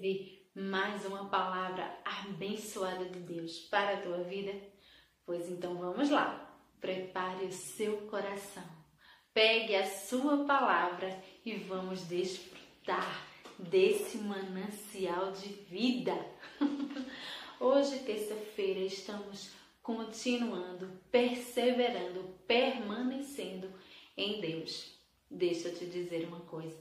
[0.00, 4.52] receber mais uma palavra abençoada de Deus para a tua vida?
[5.24, 6.58] Pois então vamos lá.
[6.80, 8.64] Prepare o seu coração.
[9.32, 13.26] Pegue a sua palavra e vamos desfrutar
[13.58, 16.14] desse manancial de vida.
[17.60, 19.50] Hoje, terça-feira, estamos
[19.82, 23.70] continuando, perseverando, permanecendo
[24.16, 24.98] em Deus.
[25.30, 26.76] Deixa eu te dizer uma coisa.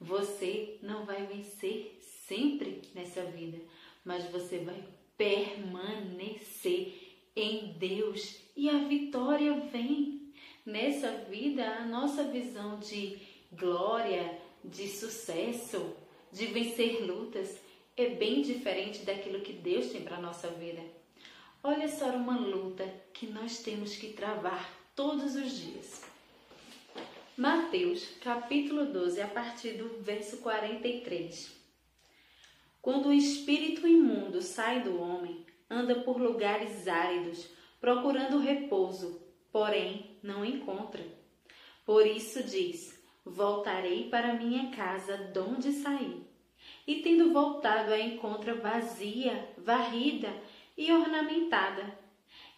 [0.00, 3.58] Você não vai vencer sempre nessa vida,
[4.04, 4.82] mas você vai
[5.16, 6.94] permanecer
[7.36, 10.32] em Deus e a vitória vem.
[10.64, 13.18] Nessa vida, a nossa visão de
[13.52, 15.94] glória, de sucesso,
[16.32, 17.60] de vencer lutas
[17.96, 20.82] é bem diferente daquilo que Deus tem para a nossa vida.
[21.62, 26.02] Olha só uma luta que nós temos que travar todos os dias.
[27.36, 31.63] Mateus, capítulo 12, a partir do verso 43.
[32.84, 37.48] Quando o espírito imundo sai do homem, anda por lugares áridos,
[37.80, 41.02] procurando repouso, porém não encontra.
[41.86, 46.26] Por isso diz: Voltarei para minha casa, donde saí.
[46.86, 50.28] E tendo voltado, a encontra vazia, varrida
[50.76, 51.98] e ornamentada.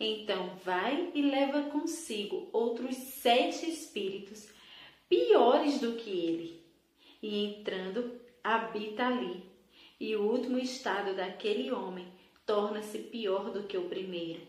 [0.00, 4.48] Então vai e leva consigo outros sete espíritos
[5.08, 6.64] piores do que ele,
[7.22, 9.55] e entrando, habita ali.
[9.98, 12.06] E o último estado daquele homem
[12.44, 14.41] torna-se pior do que o primeiro.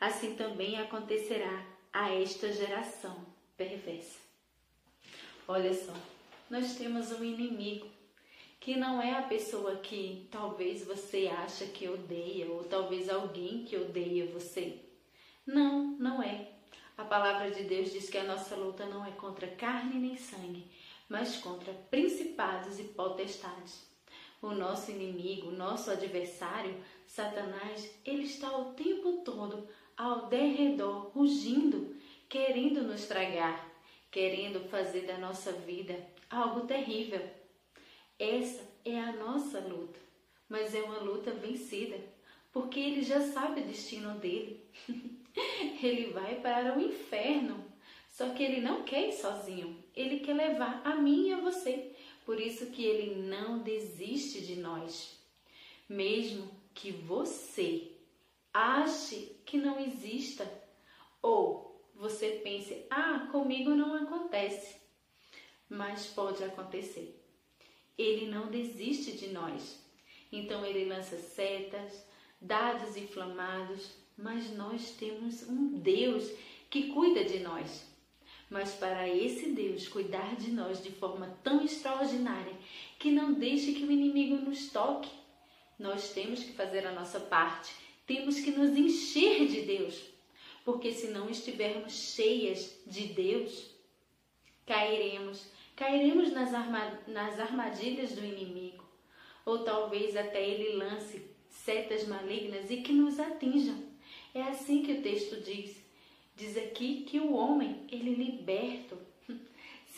[0.00, 3.16] Assim também acontecerá a esta geração
[3.56, 4.18] perversa.
[5.46, 5.94] Olha só,
[6.50, 7.86] nós temos um inimigo
[8.60, 13.76] que não é a pessoa que talvez você acha que odeia ou talvez alguém que
[13.76, 14.78] odeia você.
[15.46, 16.50] Não, não é.
[16.96, 20.66] A palavra de Deus diz que a nossa luta não é contra carne nem sangue,
[21.08, 23.88] mas contra principados e potestades.
[24.40, 26.74] O nosso inimigo, o nosso adversário,
[27.06, 31.96] Satanás, ele está o tempo todo ao derredor, rugindo,
[32.28, 33.68] querendo nos tragar,
[34.10, 35.98] querendo fazer da nossa vida
[36.30, 37.20] algo terrível.
[38.18, 39.98] Essa é a nossa luta,
[40.48, 41.98] mas é uma luta vencida,
[42.52, 44.64] porque ele já sabe o destino dele.
[45.82, 47.64] ele vai para o inferno.
[48.08, 51.94] Só que ele não quer ir sozinho, ele quer levar a mim e a você.
[52.28, 55.18] Por isso que ele não desiste de nós.
[55.88, 57.92] Mesmo que você
[58.52, 60.46] ache que não exista
[61.22, 64.76] ou você pense: "Ah, comigo não acontece".
[65.70, 67.18] Mas pode acontecer.
[67.96, 69.82] Ele não desiste de nós.
[70.30, 72.06] Então ele lança setas,
[72.38, 76.30] dados inflamados, mas nós temos um Deus
[76.68, 77.87] que cuida de nós.
[78.50, 82.54] Mas para esse Deus cuidar de nós de forma tão extraordinária
[82.98, 85.10] que não deixe que o inimigo nos toque,
[85.78, 87.72] nós temos que fazer a nossa parte,
[88.06, 90.02] temos que nos encher de Deus,
[90.64, 93.70] porque se não estivermos cheias de Deus,
[94.66, 96.52] cairemos, cairemos nas,
[97.38, 98.84] armadilhas do inimigo,
[99.46, 103.82] ou talvez até ele lance setas malignas e que nos atinjam.
[104.34, 105.82] É assim que o texto diz.
[106.36, 108.37] Diz aqui que o homem, ele.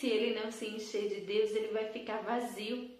[0.00, 2.91] Se ele não se encher de Deus, ele vai ficar vazio.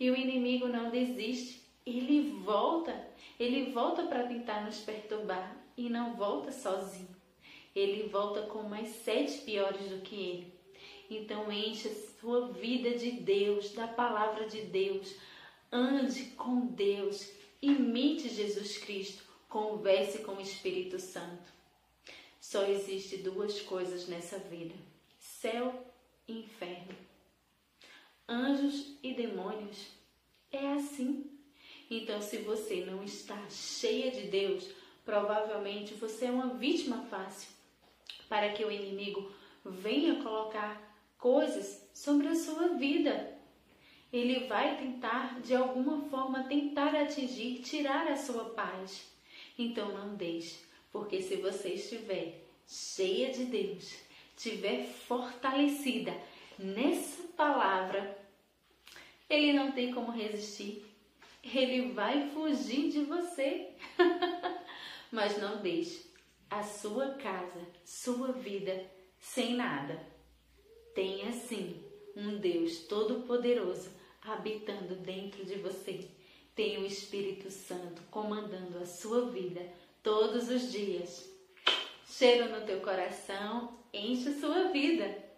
[0.00, 1.62] E o inimigo não desiste.
[1.86, 3.08] Ele volta.
[3.38, 7.14] Ele volta para tentar nos perturbar e não volta sozinho.
[7.72, 10.54] Ele volta com mais sete piores do que ele.
[11.08, 15.14] Então enche a sua vida de Deus, da palavra de Deus.
[15.70, 17.30] Ande com Deus.
[17.62, 21.52] Imite Jesus Cristo Converse com o Espírito Santo.
[22.40, 24.74] Só existe duas coisas nessa vida:
[25.16, 25.86] céu
[26.26, 26.96] e inferno.
[28.28, 29.88] Anjos e demônios.
[30.52, 31.30] É assim.
[31.90, 34.68] Então, se você não está cheia de Deus,
[35.04, 37.48] provavelmente você é uma vítima fácil
[38.28, 39.32] para que o inimigo
[39.64, 40.80] venha colocar
[41.18, 43.36] coisas sobre a sua vida.
[44.12, 49.08] Ele vai tentar, de alguma forma, tentar atingir, tirar a sua paz.
[49.58, 50.58] Então não deixe,
[50.90, 53.94] porque se você estiver cheia de Deus,
[54.40, 56.16] estiver fortalecida
[56.58, 58.18] nessa palavra,
[59.28, 60.82] ele não tem como resistir.
[61.44, 63.68] Ele vai fugir de você.
[65.12, 66.10] Mas não deixe
[66.48, 70.00] a sua casa, sua vida sem nada.
[70.94, 71.84] Tenha sim
[72.16, 73.90] um Deus todo-poderoso
[74.22, 76.08] habitando dentro de você
[76.54, 79.66] tem o Espírito Santo comandando a sua vida
[80.02, 81.29] todos os dias.
[82.20, 85.29] Cheiro no teu coração, enche sua vida.